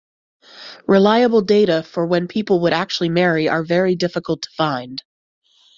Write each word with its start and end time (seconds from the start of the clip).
Reliable 0.87 1.43
data 1.43 1.83
for 1.83 2.07
when 2.07 2.27
people 2.27 2.59
would 2.61 2.73
actually 2.73 3.09
marry 3.09 3.47
are 3.47 3.61
very 3.61 3.93
difficult 3.93 4.41
to 4.41 4.49
find. 4.57 5.03